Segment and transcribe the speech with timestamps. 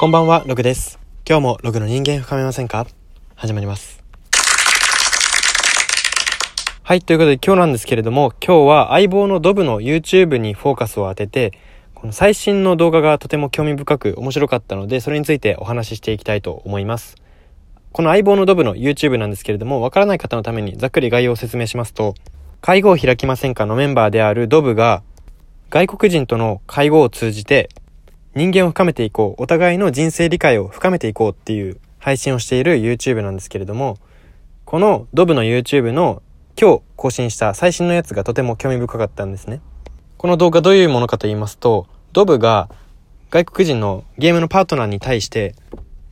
[0.00, 0.98] こんばんは、ログです。
[1.28, 2.86] 今日もログの人間深めませんか？
[3.34, 4.02] 始まります。
[6.82, 11.52] はい、ということで今日なんですけれども、今日は相棒のドブの YouTube にフォーカスを当てて、
[11.94, 17.16] この最新の動画がとても興味深く面白かったので、それについてお話ししていきたいと思います。
[17.92, 22.14] この相棒のドブの YouTube なんですけれども、わからない方のためにざっくり概要を説明しますと、
[22.62, 25.02] 会合を開きませんかのメンバーであるドブが、
[25.68, 27.68] 外国人との会合を通じて、
[28.36, 33.98] 人間を深めていこう、お互いの人生理解を深めていこうっていう配信をしている YouTube なんですけれども、
[34.64, 36.22] このドブの YouTube の
[36.56, 39.60] 今日更新した最新のやつがとても興味深かったんですね。
[40.16, 42.70] この動画どういうものかと言いますと、ドブが
[43.30, 45.56] 外国人のゲームのパートナーに対して、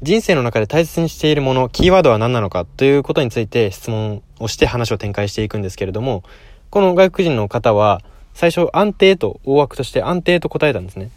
[0.00, 6.22] 人生の中で大切にしているもの、キーワードは何なのかということについて質問をして話を展開していくんですけれども、
[6.70, 8.00] この外国人の方は
[8.32, 11.10] 最初安定と大枠として安定と答えたんですね。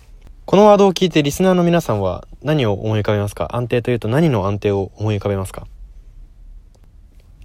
[0.49, 3.55] このワードを聞いてリスナーの皆さんは何を思い浮かべますか？
[3.55, 5.67] 安定というと何の安定を思い浮かべますか？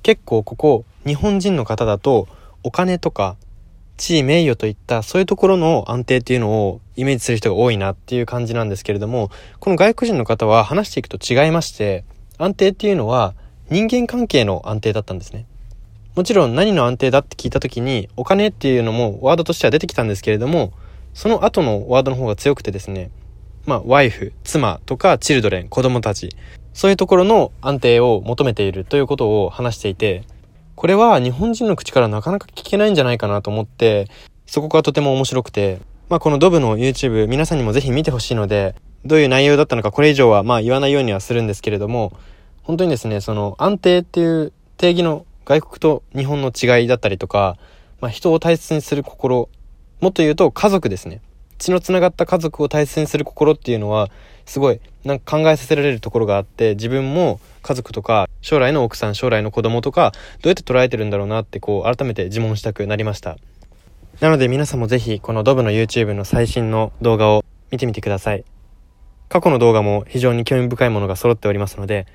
[0.02, 2.28] 結構ここ日本人の方だと
[2.62, 3.36] お金とか
[3.98, 12.06] 地位名誉といったそういうところの安定っていうのをイメージする人が多いなっていう感じなんですけれどもこの外国人の方は話していくと違いまして
[12.38, 13.34] 安定っていうのは
[13.68, 15.44] 人間関係の安定だったんですね。
[16.14, 20.72] もちろん何の安定だって聞いた時にお金っていうのもワードとしては出てきたんですけれども
[21.14, 23.10] その後のワードの方が強くてですね
[23.64, 26.36] まあワイフ妻とかチルドレン子供たち
[26.74, 30.24] そういうところの安定を求めているということを話していて
[30.74, 34.08] これは日本人の口からなかなか聞けないんじゃないかなと思って、
[34.46, 42.12] そこがとても面白くて、まあこのドブの YouTube 皆さんにもぜひ見てほしいので、どういう内容だったのかこれ以上はまあ言わないようにはするんですけれども、
[42.62, 47.56] 本当にですね、その安定っていう定義の外国と日本の違いだったりとか、
[48.00, 49.48] まあ人を大切にする心、
[50.04, 51.22] もっと言うと家族ですね。
[51.56, 54.10] 血のつながった家族を大切にする心っていうのは、
[54.44, 63.38] すごいなんか考えさせられるところがあって、自分も家族とか将来の奥さん将来の子供とかどうやって捉えてるんだろうなってこう改めて自問したくなりました。
[64.20, 68.44] なので皆さんもぜひこのドブの YouTube の最新の動画を見てみてください。
[69.30, 72.06] 過去の動画も非常に興味深いものが揃っておりますので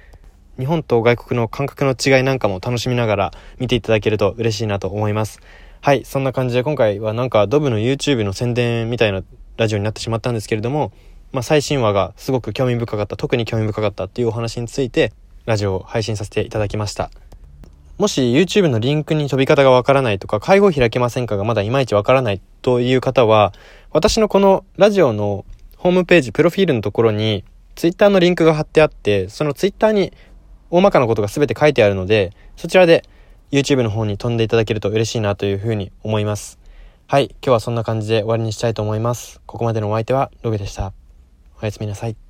[0.60, 5.40] 日本と外国の感覚の違いなんかも楽しみながら見ていただけると嬉しいなと思います。
[5.82, 9.24] はいそんな感じで今回はなんかドブの YouTube の宣伝みたいな
[9.58, 10.92] ラジオになってしまったんですけれども
[11.32, 15.14] まあ、最新話がすごく興味深かった特に興味深かったっていうお話について
[15.46, 17.12] ラジオを配信させていただきました。
[17.98, 23.52] もし YouTube のリンクに飛び方がわからないとか介護開けませんかがまだいまいちわからないという方は
[23.92, 25.44] 私のこのラジオの
[25.76, 27.44] ホームページプロフィールのところに
[27.76, 30.14] Twitter のリンクが貼ってあってその Twitter に
[30.70, 33.04] 大まかなことが全て書いてあるのでそちらで
[33.52, 36.60] YouTube の方に飛んでいただけると嬉しいなというふうに思います。
[37.08, 39.42] はい今日はそんな感じで終わりにしたいと思います。
[39.48, 40.94] ここまでのお相手はログでした。
[41.62, 42.29] おやすみなさい。